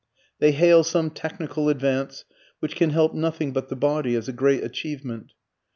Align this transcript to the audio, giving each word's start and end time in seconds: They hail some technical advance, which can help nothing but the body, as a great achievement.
They 0.39 0.51
hail 0.53 0.83
some 0.83 1.11
technical 1.11 1.69
advance, 1.69 2.25
which 2.57 2.75
can 2.75 2.89
help 2.89 3.13
nothing 3.13 3.51
but 3.53 3.69
the 3.69 3.75
body, 3.75 4.15
as 4.15 4.27
a 4.27 4.33
great 4.33 4.63
achievement. 4.63 5.33